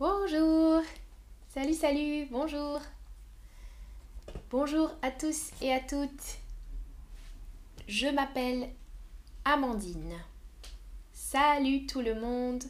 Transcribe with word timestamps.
Bonjour. 0.00 0.82
Salut, 1.46 1.74
salut, 1.74 2.26
bonjour. 2.28 2.80
Bonjour 4.50 4.90
à 5.02 5.12
tous 5.12 5.52
et 5.62 5.72
à 5.72 5.78
toutes. 5.78 6.40
Je 7.86 8.08
m'appelle 8.08 8.70
Amandine. 9.44 10.16
Salut 11.12 11.86
tout 11.86 12.00
le 12.00 12.20
monde. 12.20 12.64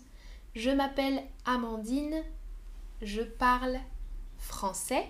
Je 0.54 0.68
m'appelle 0.68 1.22
Amandine. 1.46 2.23
Je 3.00 3.23
parle 3.23 3.80
français 4.36 5.06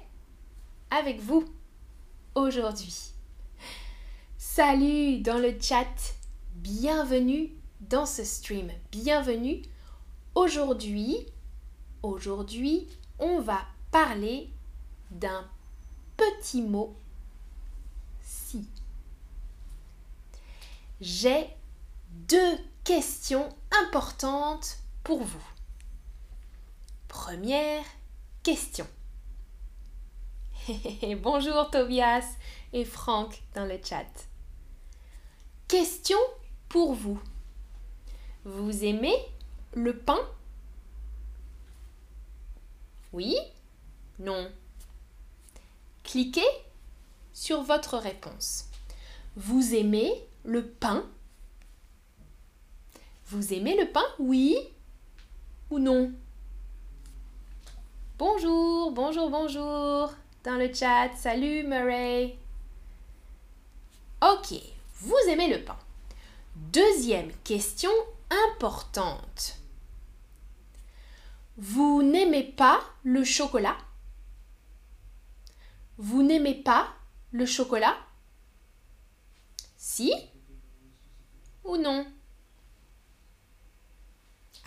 avec 0.92 1.18
vous 1.18 1.44
aujourd'hui. 2.36 3.12
Salut 4.38 5.18
dans 5.18 5.38
le 5.38 5.60
chat. 5.60 6.14
Bienvenue 6.54 7.50
dans 7.80 8.06
ce 8.06 8.22
stream. 8.22 8.70
Bienvenue. 8.92 9.62
Aujourd'hui, 10.36 11.26
aujourd'hui, 12.05 12.86
on 13.18 13.40
va 13.40 13.67
parler 13.90 14.50
d'un 15.11 15.49
petit 16.17 16.62
mot 16.62 16.95
si. 18.22 18.68
J'ai 21.00 21.48
deux 22.11 22.59
questions 22.85 23.48
importantes 23.82 24.79
pour 25.03 25.22
vous. 25.22 25.48
Première 27.09 27.85
question. 28.43 28.86
Bonjour 31.23 31.71
Tobias 31.71 32.27
et 32.73 32.84
Franck 32.84 33.42
dans 33.55 33.64
le 33.64 33.78
chat. 33.83 34.05
Question 35.69 36.19
pour 36.69 36.95
vous. 36.95 37.20
Vous 38.45 38.84
aimez 38.84 39.17
le 39.75 39.97
pain? 39.97 40.19
Oui 43.14 43.36
Non 44.19 44.50
Cliquez 46.03 46.43
sur 47.33 47.62
votre 47.62 47.97
réponse. 47.97 48.65
Vous 49.37 49.77
aimez 49.77 50.12
le 50.45 50.67
pain? 50.67 51.06
Vous 53.27 53.55
aimez 53.55 53.77
le 53.77 53.89
pain 53.93 54.05
Oui 54.19 54.56
ou 55.71 55.79
non? 55.79 56.12
Bonjour, 58.19 58.91
bonjour, 58.91 59.31
bonjour 59.31 60.12
dans 60.43 60.56
le 60.56 60.75
chat. 60.75 61.11
Salut 61.17 61.62
Murray. 61.62 62.37
Ok, 64.23 64.61
vous 65.03 65.28
aimez 65.28 65.56
le 65.56 65.65
pain. 65.65 65.78
Deuxième 66.56 67.31
question 67.45 67.93
importante. 68.51 69.56
Vous 71.56 72.02
n'aimez 72.02 72.42
pas 72.42 72.80
le 73.05 73.22
chocolat? 73.22 73.77
Vous 75.98 76.22
n'aimez 76.22 76.55
pas 76.55 76.88
le 77.30 77.47
chocolat? 77.47 77.97
Si? 79.77 80.12
Ou 81.64 81.77
non? 81.77 82.06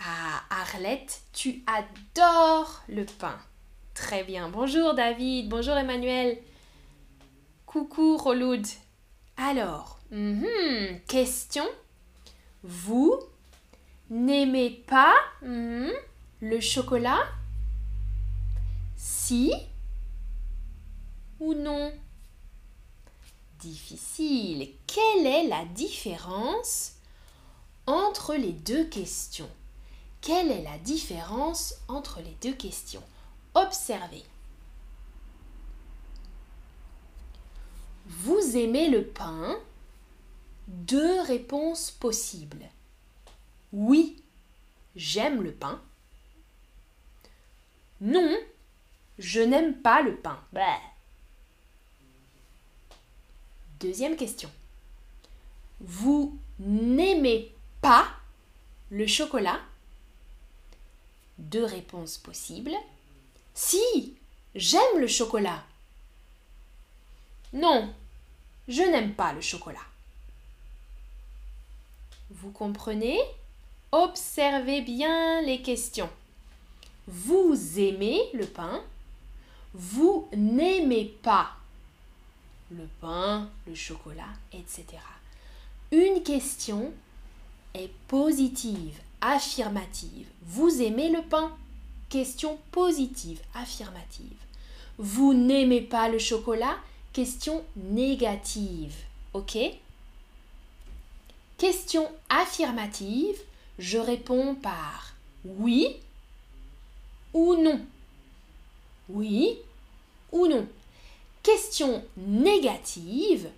Ah, 0.00 0.42
Arlette, 0.48 1.22
tu 1.32 1.62
adores 1.66 2.82
le 2.88 3.04
pain. 3.04 3.38
Très 3.92 4.24
bien. 4.24 4.48
Bonjour 4.48 4.94
David, 4.94 5.48
bonjour 5.48 5.76
Emmanuel. 5.76 6.38
Coucou 7.66 8.16
Roloud. 8.16 8.64
Alors, 9.36 9.98
mhm, 10.10 11.00
question. 11.06 11.66
Vous 12.62 13.18
n'aimez 14.08 14.70
pas 14.86 15.14
mhm, 15.42 15.92
le 16.40 16.60
chocolat 16.60 17.24
Si 18.96 19.52
ou 21.40 21.54
non? 21.54 21.92
Difficile. 23.60 24.70
Quelle 24.86 25.26
est 25.26 25.48
la 25.48 25.64
différence 25.64 26.94
entre 27.86 28.34
les 28.34 28.52
deux 28.52 28.84
questions? 28.84 29.50
Quelle 30.20 30.50
est 30.50 30.62
la 30.62 30.78
différence 30.78 31.74
entre 31.88 32.20
les 32.20 32.36
deux 32.42 32.54
questions? 32.54 33.02
Observez. 33.54 34.24
Vous 38.06 38.56
aimez 38.56 38.88
le 38.90 39.04
pain? 39.04 39.58
Deux 40.68 41.20
réponses 41.22 41.90
possibles. 41.90 42.64
Oui, 43.72 44.22
j'aime 44.96 45.42
le 45.42 45.52
pain. 45.52 45.80
Non, 48.00 48.36
je 49.18 49.40
n'aime 49.40 49.74
pas 49.74 50.02
le 50.02 50.14
pain. 50.16 50.38
Deuxième 53.80 54.16
question. 54.16 54.50
Vous 55.80 56.38
n'aimez 56.58 57.54
pas 57.80 58.08
le 58.90 59.06
chocolat? 59.06 59.60
Deux 61.38 61.64
réponses 61.64 62.18
possibles. 62.18 62.74
Si, 63.54 64.16
j'aime 64.54 64.98
le 64.98 65.06
chocolat. 65.06 65.62
Non, 67.52 67.92
je 68.66 68.82
n'aime 68.82 69.14
pas 69.14 69.32
le 69.32 69.40
chocolat. 69.40 69.78
Vous 72.30 72.50
comprenez? 72.50 73.18
Observez 73.90 74.82
bien 74.82 75.40
les 75.42 75.62
questions. 75.62 76.10
Vous 77.10 77.56
aimez 77.78 78.20
le 78.34 78.44
pain 78.44 78.82
Vous 79.72 80.28
n'aimez 80.36 81.06
pas 81.22 81.52
le 82.70 82.86
pain, 83.00 83.48
le 83.66 83.74
chocolat, 83.74 84.34
etc. 84.52 84.84
Une 85.90 86.22
question 86.22 86.92
est 87.74 87.90
positive, 88.08 88.94
affirmative. 89.22 90.26
Vous 90.42 90.82
aimez 90.82 91.08
le 91.08 91.22
pain? 91.22 91.50
Question 92.10 92.58
positive, 92.72 93.40
affirmative. 93.54 94.36
Vous 94.98 95.32
n'aimez 95.32 95.80
pas 95.80 96.10
le 96.10 96.18
chocolat? 96.18 96.76
Question 97.14 97.64
négative. 97.74 98.94
OK? 99.32 99.56
Question 101.56 102.06
affirmative, 102.28 103.36
je 103.78 103.96
réponds 103.96 104.54
par 104.56 105.14
oui 105.46 105.96
ou 107.32 107.56
non. 107.56 107.80
Oui 109.08 109.58
ou 110.32 110.46
non. 110.46 110.66
Question 111.42 112.04
négative, 112.16 113.48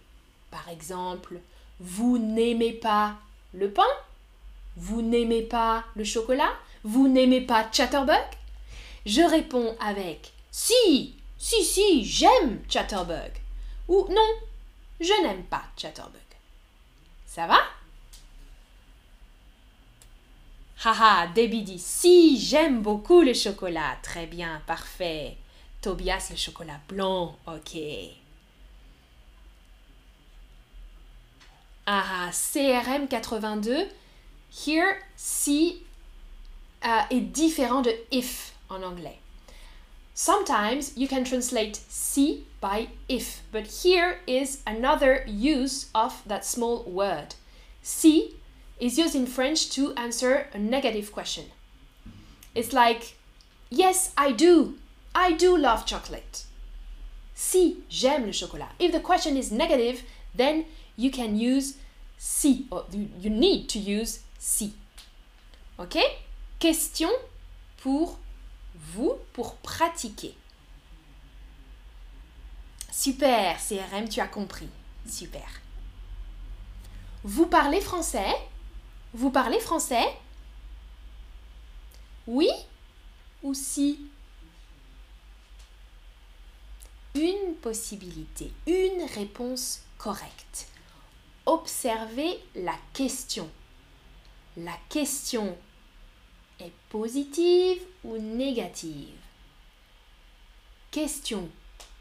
par 0.51 0.69
exemple, 0.69 1.41
vous 1.81 2.19
n'aimez 2.19 2.73
pas 2.73 3.15
le 3.53 3.71
pain 3.71 3.83
Vous 4.77 5.03
n'aimez 5.03 5.43
pas 5.43 5.85
le 5.97 6.05
chocolat 6.05 6.53
Vous 6.85 7.09
n'aimez 7.09 7.41
pas 7.41 7.69
Chatterbug? 7.73 8.17
Je 9.07 9.23
réponds 9.23 9.77
avec 9.81 10.33
si, 10.51 11.15
si, 11.39 11.65
si, 11.65 12.05
j'aime 12.05 12.63
Chatterbug. 12.69 13.33
Ou 13.89 14.07
non, 14.11 14.31
je 15.01 15.23
n'aime 15.23 15.45
pas 15.45 15.63
Chatterbug. 15.77 16.21
Ça 17.27 17.47
va? 17.47 17.59
Haha, 20.83 21.27
Debbie 21.27 21.63
dit 21.63 21.79
Si, 21.79 22.39
j'aime 22.41 22.81
beaucoup 22.81 23.21
le 23.21 23.35
chocolat. 23.35 23.99
Très 24.03 24.27
bien, 24.27 24.63
parfait. 24.67 25.37
Tobias, 25.83 26.29
le 26.31 26.37
chocolat 26.37 26.81
blanc. 26.89 27.37
Ok. 27.47 27.77
Ah, 31.85 32.31
CRM 32.33 33.09
82. 33.09 33.89
Here, 34.67 34.97
si 35.17 35.83
uh, 36.83 37.03
est 37.11 37.21
différent 37.21 37.83
de 37.83 37.93
if 38.11 38.55
en 38.71 38.83
anglais. 38.83 39.19
Sometimes 40.15 40.97
you 40.97 41.07
can 41.07 41.25
translate 41.25 41.79
si 41.89 42.45
by 42.61 42.89
if, 43.09 43.43
but 43.53 43.67
here 43.85 44.19
is 44.27 44.63
another 44.67 45.25
use 45.27 45.91
of 45.95 46.23
that 46.27 46.45
small 46.45 46.85
word. 46.87 47.35
Si 47.83 48.40
is 48.81 48.99
used 48.99 49.15
in 49.15 49.27
French 49.27 49.71
to 49.71 49.95
answer 49.95 50.49
a 50.53 50.59
negative 50.59 51.13
question. 51.13 51.45
It's 52.55 52.73
like, 52.73 53.17
yes, 53.69 54.13
I 54.17 54.33
do. 54.33 54.77
I 55.15 55.33
do 55.33 55.57
love 55.57 55.87
chocolate. 55.87 56.45
Si, 57.35 57.79
j'aime 57.89 58.27
le 58.27 58.33
chocolat. 58.33 58.71
If 58.79 58.93
the 58.93 59.01
question 59.01 59.37
is 59.37 59.53
negative, 59.53 60.03
then 60.35 60.65
you 60.97 61.11
can 61.11 61.37
use 61.37 61.77
si, 62.19 62.67
or 62.71 62.85
you, 62.93 63.31
need 63.31 63.69
to 63.71 63.79
use 63.79 64.21
si. 64.39 64.75
Ok? 65.79 65.97
Question 66.59 67.11
pour 67.79 68.19
vous, 68.75 69.15
pour 69.33 69.57
pratiquer. 69.57 70.35
Super, 72.91 73.57
CRM, 73.57 74.09
tu 74.09 74.21
as 74.21 74.29
compris. 74.29 74.69
Super. 75.07 75.49
Vous 77.25 77.47
parlez 77.47 77.81
français? 77.81 78.35
Vous 79.13 79.31
parlez 79.31 79.59
français? 79.59 80.17
Oui 82.27 82.51
ou 83.43 83.55
si? 83.55 83.99
Une 87.15 87.55
possibilité, 87.57 88.53
une 88.67 89.03
réponse 89.15 89.81
correcte. 89.99 90.69
Observez 91.47 92.39
la 92.55 92.77
question. 92.93 93.51
La 94.57 94.77
question 94.89 95.59
est 96.61 96.73
positive 96.89 97.81
ou 98.05 98.17
négative? 98.19 99.19
Question 100.93 101.49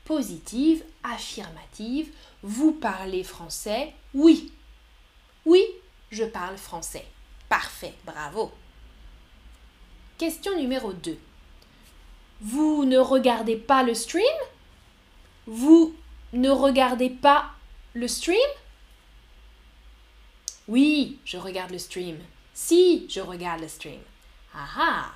positive, 0.05 0.83
affirmative. 1.03 2.11
Vous 2.43 2.71
parlez 2.71 3.23
français? 3.23 3.93
Oui. 4.13 4.51
Oui, 5.45 5.63
je 6.11 6.23
parle 6.23 6.57
français. 6.57 7.05
Parfait, 7.47 7.93
bravo. 8.05 8.51
Question 10.17 10.55
numéro 10.57 10.93
2. 10.93 11.17
Vous 12.41 12.85
ne 12.85 12.97
regardez 12.97 13.55
pas 13.55 13.83
le 13.83 13.93
stream? 13.93 14.23
Vous 15.45 15.95
ne 16.33 16.49
regardez 16.49 17.09
pas 17.09 17.51
le 17.93 18.07
stream? 18.07 18.37
Oui, 20.67 21.19
je 21.25 21.37
regarde 21.37 21.71
le 21.71 21.79
stream. 21.79 22.17
Si, 22.53 23.07
je 23.09 23.21
regarde 23.21 23.61
le 23.61 23.67
stream. 23.67 23.99
Ah 24.53 24.67
ah 24.77 25.13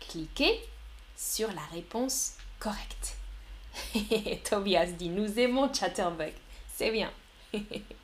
Cliquez 0.00 0.60
sur 1.16 1.48
la 1.52 1.64
réponse 1.72 2.34
correcte. 2.58 3.16
Tobias 4.44 4.86
dit 4.86 5.08
Nous 5.08 5.38
aimons 5.38 5.72
Chatterbug. 5.72 6.32
C'est 6.74 6.90
bien. 6.90 7.10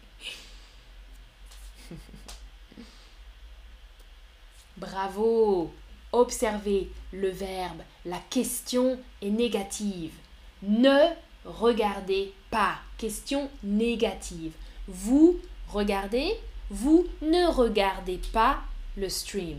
Bravo 4.76 5.72
Observez 6.12 6.90
le 7.12 7.28
verbe, 7.28 7.82
la 8.04 8.18
question 8.30 8.98
est 9.20 9.30
négative. 9.30 10.14
Ne 10.62 11.10
regardez 11.44 12.32
pas. 12.50 12.76
Question 12.96 13.50
négative. 13.62 14.52
Vous 14.88 15.38
regardez, 15.68 16.32
vous 16.70 17.06
ne 17.20 17.46
regardez 17.52 18.18
pas 18.32 18.60
le 18.96 19.08
stream. 19.10 19.58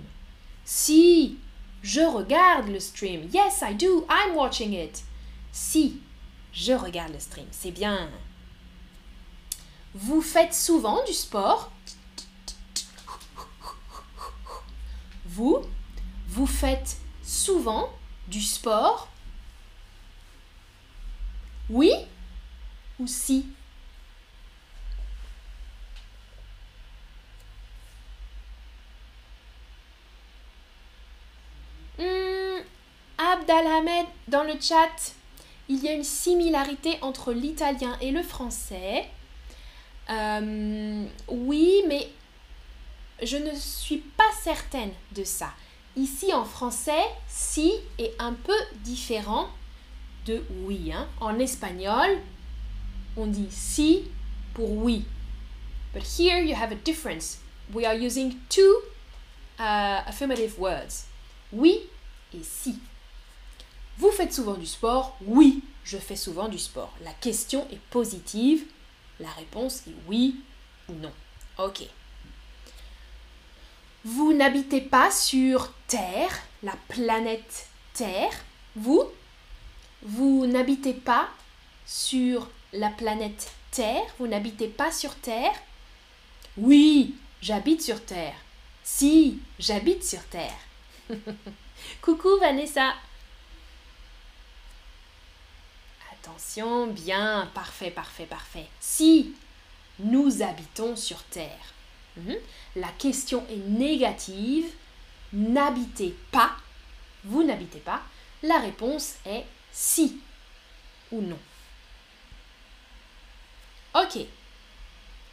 Si, 0.65 1.37
je 1.83 2.01
regarde 2.01 2.69
le 2.69 2.79
stream. 2.79 3.29
Yes, 3.31 3.61
I 3.61 3.75
do. 3.75 4.07
I'm 4.09 4.35
watching 4.35 4.73
it. 4.73 5.03
Si, 5.51 6.01
je 6.53 6.73
regarde 6.73 7.13
le 7.13 7.19
stream. 7.19 7.45
C'est 7.51 7.71
bien. 7.71 8.09
Vous 9.93 10.21
faites 10.21 10.53
souvent 10.55 11.03
du 11.05 11.13
sport? 11.13 11.71
Vous, 15.37 15.61
vous 16.29 16.47
faites 16.47 16.97
souvent 17.21 17.89
du 18.27 18.41
sport 18.41 19.07
Oui 21.69 21.91
ou 22.99 23.05
si? 23.05 23.45
Hmm, 31.99 32.61
Abdalhamed 33.19 34.07
dans 34.27 34.41
le 34.41 34.59
chat, 34.59 35.13
il 35.69 35.83
y 35.83 35.87
a 35.87 35.93
une 35.93 36.03
similarité 36.03 36.97
entre 37.03 37.31
l'italien 37.31 37.95
et 38.01 38.09
le 38.09 38.23
français. 38.23 39.05
Euh, 40.09 41.05
oui, 41.27 41.83
mais 41.87 42.09
je 43.21 43.37
ne 43.37 43.53
suis 43.55 43.97
pas 43.97 44.31
certaine 44.41 44.91
de 45.13 45.23
ça. 45.23 45.51
Ici 45.95 46.31
en 46.33 46.45
français, 46.45 47.03
si 47.27 47.73
est 47.97 48.13
un 48.19 48.33
peu 48.33 48.57
différent 48.83 49.49
de 50.25 50.43
oui. 50.63 50.91
Hein. 50.93 51.07
En 51.19 51.39
espagnol, 51.39 52.17
on 53.15 53.27
dit 53.27 53.49
si 53.49 54.03
pour 54.53 54.71
oui. 54.71 55.05
But 55.93 56.03
here 56.03 56.39
you 56.39 56.55
have 56.55 56.71
a 56.71 56.75
difference. 56.75 57.39
We 57.73 57.85
are 57.85 57.95
using 57.95 58.35
two 58.49 58.81
uh, 59.59 60.03
affirmative 60.05 60.59
words. 60.59 61.05
Oui 61.51 61.81
et 62.33 62.43
si. 62.43 62.79
Vous 63.97 64.11
faites 64.11 64.33
souvent 64.33 64.53
du 64.53 64.67
sport? 64.67 65.17
Oui, 65.25 65.63
je 65.83 65.97
fais 65.97 66.15
souvent 66.15 66.49
du 66.49 66.59
sport. 66.59 66.93
La 67.03 67.13
question 67.13 67.67
est 67.71 67.79
positive. 67.89 68.65
La 69.19 69.29
réponse 69.31 69.87
est 69.87 69.95
oui 70.07 70.35
ou 70.87 70.93
non. 70.93 71.11
Ok. 71.57 71.87
Vous 74.05 74.33
n'habitez 74.33 74.81
pas 74.81 75.11
sur 75.11 75.71
Terre, 75.87 76.31
la 76.63 76.75
planète 76.87 77.67
Terre. 77.93 78.31
Vous? 78.75 79.03
Vous 80.01 80.45
n'habitez 80.45 80.93
pas 80.93 81.29
sur 81.85 82.49
la 82.73 82.89
planète 82.89 83.51
Terre 83.71 84.03
Vous 84.19 84.27
n'habitez 84.27 84.67
pas 84.67 84.91
sur 84.91 85.15
Terre? 85.15 85.53
Oui, 86.57 87.15
j'habite 87.41 87.81
sur 87.81 88.03
Terre. 88.03 88.35
Si, 88.83 89.39
j'habite 89.59 90.03
sur 90.03 90.23
Terre. 90.25 90.57
Coucou 92.01 92.37
Vanessa. 92.39 92.93
Attention, 96.11 96.87
bien, 96.87 97.49
parfait, 97.53 97.91
parfait, 97.91 98.25
parfait. 98.25 98.67
Si, 98.79 99.35
nous 99.99 100.41
habitons 100.41 100.95
sur 100.95 101.21
Terre. 101.23 101.73
Mhm. 102.17 102.35
La 102.75 102.89
question 102.97 103.45
est 103.49 103.69
négative. 103.69 104.65
N'habitez 105.33 106.15
pas. 106.31 106.55
Vous 107.23 107.43
n'habitez 107.43 107.79
pas. 107.79 108.01
La 108.43 108.59
réponse 108.59 109.15
est 109.25 109.45
si 109.71 110.19
ou 111.11 111.21
non. 111.21 111.39
Ok. 113.95 114.19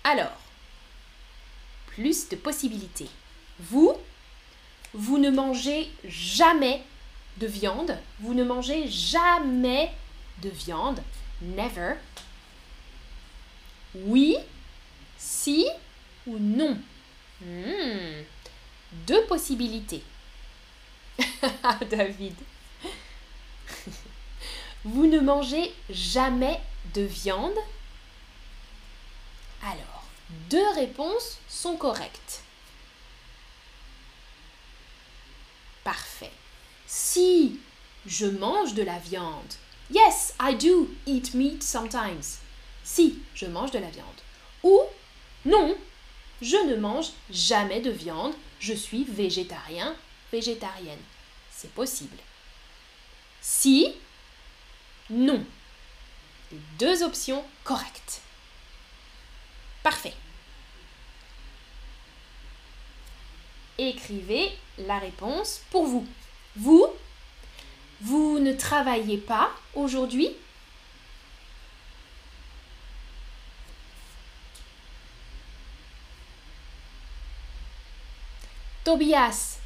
Alors, 0.04 0.36
plus 1.86 2.28
de 2.28 2.36
possibilités. 2.36 3.08
Vous, 3.58 3.94
vous 4.92 5.18
ne 5.18 5.30
mangez 5.30 5.90
jamais 6.04 6.82
de 7.38 7.46
viande. 7.46 7.98
Vous 8.20 8.34
ne 8.34 8.44
mangez 8.44 8.88
jamais 8.88 9.90
de 10.42 10.50
viande. 10.50 11.00
Never. 11.42 11.94
Oui, 13.94 14.36
si 15.18 15.66
ou 16.26 16.38
non? 16.38 16.78
Hmm. 17.40 18.22
Deux 19.06 19.24
possibilités. 19.26 20.02
David. 21.90 22.34
Vous 24.84 25.06
ne 25.06 25.20
mangez 25.20 25.72
jamais 25.90 26.60
de 26.94 27.02
viande? 27.02 27.58
Alors, 29.62 30.04
deux 30.50 30.68
réponses 30.74 31.38
sont 31.48 31.76
correctes. 31.76 32.42
Parfait. 35.82 36.32
Si 36.86 37.58
je 38.06 38.26
mange 38.26 38.74
de 38.74 38.82
la 38.82 38.98
viande, 38.98 39.54
yes, 39.90 40.34
I 40.40 40.54
do 40.54 40.88
eat 41.06 41.34
meat 41.34 41.62
sometimes. 41.62 42.40
Si 42.82 43.18
je 43.34 43.46
mange 43.46 43.70
de 43.70 43.78
la 43.78 43.88
viande. 43.88 44.20
Ou 44.62 44.80
non, 45.46 45.76
je 46.44 46.56
ne 46.56 46.76
mange 46.76 47.08
jamais 47.30 47.80
de 47.80 47.90
viande, 47.90 48.34
je 48.60 48.74
suis 48.74 49.04
végétarien, 49.04 49.96
végétarienne. 50.30 51.00
C'est 51.50 51.72
possible. 51.72 52.18
Si, 53.40 53.94
non. 55.08 55.42
Les 56.52 56.58
deux 56.78 57.02
options 57.02 57.42
correctes. 57.64 58.20
Parfait. 59.82 60.12
Écrivez 63.78 64.52
la 64.78 64.98
réponse 64.98 65.62
pour 65.70 65.86
vous. 65.86 66.06
Vous, 66.56 66.86
vous 68.02 68.38
ne 68.38 68.52
travaillez 68.52 69.18
pas 69.18 69.50
aujourd'hui 69.74 70.28
Tobias, 78.84 79.58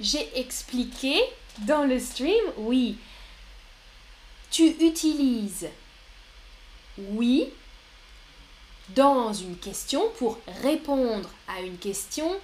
j'ai 0.00 0.38
expliqué 0.38 1.22
dans 1.58 1.84
le 1.84 2.00
stream, 2.00 2.44
oui. 2.56 2.98
Tu 4.50 4.66
utilises 4.84 5.68
oui 6.98 7.48
dans 8.90 9.32
une 9.32 9.56
question 9.56 10.10
pour 10.18 10.38
répondre 10.62 11.30
à 11.46 11.60
une 11.60 11.78
question 11.78 12.36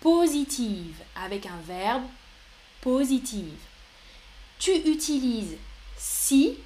positive 0.00 0.96
avec 1.14 1.44
un 1.44 1.60
verbe 1.66 2.04
positif. 2.80 3.52
Tu 4.58 4.72
utilises 4.72 5.56
si 5.98 6.56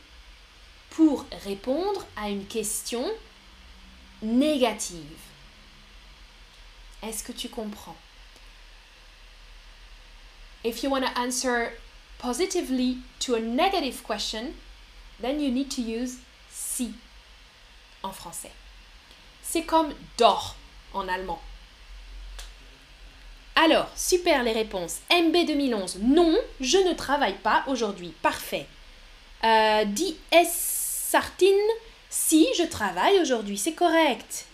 pour 0.91 1.27
répondre 1.45 2.07
à 2.17 2.29
une 2.29 2.47
question 2.47 3.05
négative. 4.23 5.19
Est-ce 7.03 7.25
que 7.25 7.33
tu 7.33 7.49
comprends? 7.49 7.97
If 10.65 10.83
you 10.83 10.91
want 10.91 11.05
to 11.05 11.19
answer 11.19 11.73
positively 12.19 12.99
to 13.21 13.35
a 13.35 13.41
negative 13.41 14.03
question, 14.03 14.55
then 15.21 15.39
you 15.39 15.51
need 15.51 15.71
to 15.73 15.83
use 15.83 16.17
si 16.51 16.95
en 18.03 18.13
français. 18.13 18.51
C'est 19.43 19.65
comme 19.65 19.93
dors 20.17 20.57
en 20.95 21.07
allemand. 21.07 21.41
Alors, 23.57 23.89
super 23.95 24.43
les 24.43 24.53
réponses. 24.53 25.01
MB 25.13 25.47
2011, 25.47 25.99
non, 26.03 26.37
je 26.61 26.79
ne 26.79 26.95
travaille 26.95 27.39
pas 27.39 27.65
aujourd'hui. 27.69 28.15
Parfait. 28.23 28.67
Euh, 29.45 29.85
DS 29.85 30.49
Sartine, 30.51 31.55
si 32.11 32.49
je 32.59 32.65
travaille 32.65 33.21
aujourd'hui, 33.21 33.59
c'est 33.59 33.75
correct. 33.75 34.47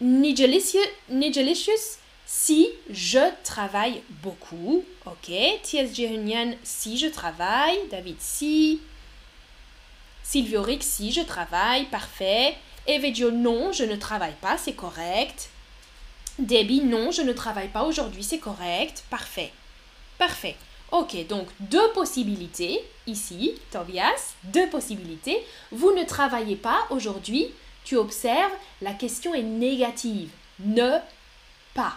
Nigelicious, 0.00 0.78
si 2.26 2.68
je 2.90 3.32
travaille 3.44 4.02
beaucoup. 4.22 4.84
Ok. 5.06 5.30
TSG 5.62 6.00
Hunyan, 6.00 6.52
si 6.64 6.98
je 6.98 7.06
travaille. 7.06 7.78
David, 7.90 8.16
si. 8.20 8.80
Sylvio 10.22 10.62
Rick, 10.62 10.82
si 10.82 11.12
je 11.12 11.20
travaille. 11.22 11.84
Parfait. 11.86 12.56
Evedio, 12.88 13.30
non, 13.30 13.72
je 13.72 13.84
ne 13.84 13.96
travaille 13.96 14.36
pas, 14.40 14.58
c'est 14.58 14.74
correct. 14.74 15.50
Debbie, 16.38 16.82
non, 16.82 17.10
je 17.10 17.22
ne 17.22 17.32
travaille 17.32 17.68
pas 17.68 17.84
aujourd'hui, 17.84 18.22
c'est 18.22 18.38
correct. 18.38 19.04
Parfait. 19.08 19.52
Parfait. 20.18 20.56
Ok, 20.92 21.26
donc 21.26 21.48
deux 21.58 21.90
possibilités 21.92 22.80
ici, 23.06 23.54
Tobias, 23.72 24.34
deux 24.44 24.68
possibilités. 24.68 25.44
Vous 25.72 25.92
ne 25.92 26.04
travaillez 26.04 26.56
pas 26.56 26.86
aujourd'hui. 26.90 27.48
Tu 27.84 27.96
observes, 27.96 28.52
la 28.82 28.92
question 28.92 29.34
est 29.34 29.42
négative. 29.42 30.30
Ne 30.60 30.98
pas. 31.74 31.96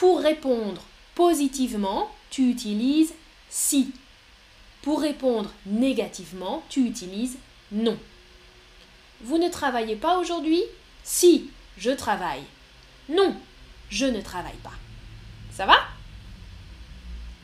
Pour 0.00 0.20
répondre 0.20 0.82
positivement, 1.14 2.10
tu 2.30 2.48
utilises 2.48 3.12
si. 3.50 3.92
Pour 4.80 5.02
répondre 5.02 5.52
négativement, 5.66 6.64
tu 6.70 6.86
utilises 6.86 7.36
non. 7.70 7.98
Vous 9.20 9.36
ne 9.36 9.50
travaillez 9.50 9.96
pas 9.96 10.16
aujourd'hui? 10.16 10.62
Si, 11.04 11.50
je 11.76 11.90
travaille. 11.90 12.44
Non, 13.10 13.36
je 13.90 14.06
ne 14.06 14.22
travaille 14.22 14.56
pas. 14.64 14.72
Ça 15.52 15.66
va? 15.66 15.76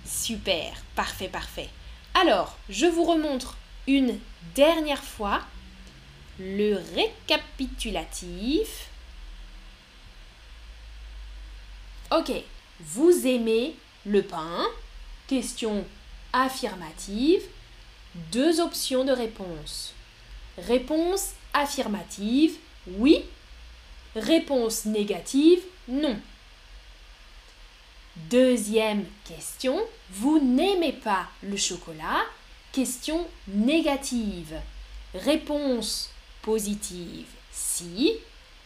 Super, 0.07 0.83
parfait, 0.95 1.29
parfait. 1.29 1.69
Alors, 2.15 2.57
je 2.71 2.87
vous 2.87 3.05
remontre 3.05 3.59
une 3.87 4.19
dernière 4.55 5.05
fois 5.05 5.43
le 6.39 6.79
récapitulatif. 6.95 8.89
Ok, 12.13 12.31
vous 12.81 13.27
aimez 13.27 13.75
le 14.05 14.23
pain 14.23 14.65
Question 15.27 15.85
affirmative. 16.33 17.43
Deux 18.31 18.61
options 18.61 19.05
de 19.05 19.11
réponse. 19.11 19.93
Réponse 20.57 21.33
affirmative, 21.53 22.55
oui. 22.99 23.25
Réponse 24.15 24.85
négative, 24.85 25.61
non. 25.89 26.17
Deuxième 28.31 29.05
question, 29.25 29.79
vous 30.11 30.39
n'aimez 30.39 30.93
pas 30.93 31.27
le 31.43 31.57
chocolat 31.57 32.23
Question 32.71 33.27
négative. 33.49 34.55
Réponse 35.13 36.11
positive, 36.43 37.27
si. 37.51 38.13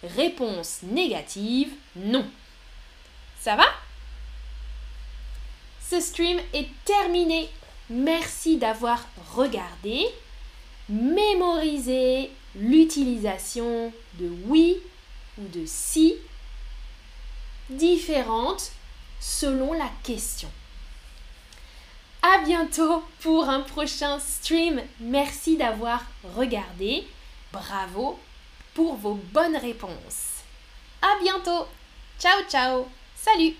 Réponse 0.02 0.80
négative, 0.82 1.72
non. 1.96 2.26
Ça 3.40 3.56
va? 3.56 3.66
Ce 5.88 6.00
stream 6.00 6.38
est 6.52 6.68
terminé. 6.84 7.48
Merci 7.88 8.58
d'avoir 8.58 9.04
regardé. 9.34 10.06
Mémorisez 10.88 12.30
l'utilisation 12.54 13.92
de 14.14 14.28
oui 14.46 14.76
ou 15.38 15.48
de 15.48 15.64
si 15.66 16.14
différentes 17.70 18.72
selon 19.20 19.72
la 19.72 19.90
question. 20.02 20.50
À 22.22 22.44
bientôt 22.44 23.02
pour 23.20 23.48
un 23.48 23.60
prochain 23.60 24.18
stream. 24.20 24.82
Merci 25.00 25.56
d'avoir 25.56 26.04
regardé. 26.36 27.06
Bravo 27.52 28.18
pour 28.74 28.96
vos 28.96 29.14
bonnes 29.32 29.56
réponses. 29.56 30.42
À 31.00 31.22
bientôt. 31.22 31.66
Ciao 32.18 32.42
ciao. 32.48 32.86
Salut 33.20 33.54